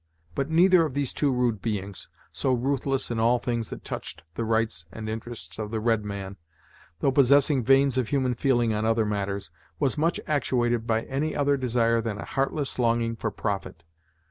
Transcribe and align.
But 0.33 0.49
neither 0.49 0.83
of 0.83 0.95
these 0.95 1.13
two 1.13 1.31
rude 1.31 1.61
beings, 1.61 2.07
so 2.31 2.53
ruthless 2.53 3.11
in 3.11 3.19
all 3.19 3.37
things 3.37 3.69
that 3.69 3.83
touched 3.83 4.23
the 4.33 4.43
rights 4.43 4.87
and 4.91 5.07
interests 5.07 5.59
of 5.59 5.69
the 5.69 5.79
red 5.79 6.03
man, 6.03 6.37
thought 6.99 7.13
possessing 7.13 7.63
veins 7.63 7.99
of 7.99 8.07
human 8.07 8.33
feeling 8.33 8.73
on 8.73 8.83
other 8.83 9.05
matters, 9.05 9.51
was 9.79 9.99
much 9.99 10.19
actuated 10.25 10.87
by 10.87 11.03
any 11.03 11.35
other 11.35 11.55
desire 11.55 12.01
than 12.01 12.17
a 12.17 12.25
heartless 12.25 12.79
longing 12.79 13.15
for 13.15 13.29
profit. 13.29 13.83